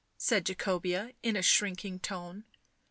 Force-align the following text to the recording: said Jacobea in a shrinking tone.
said 0.17 0.47
Jacobea 0.47 1.13
in 1.21 1.35
a 1.35 1.43
shrinking 1.43 1.99
tone. 1.99 2.45